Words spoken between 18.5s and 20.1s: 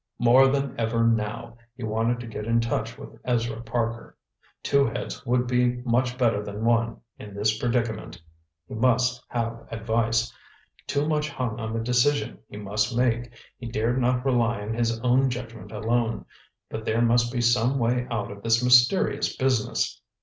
mysterious business.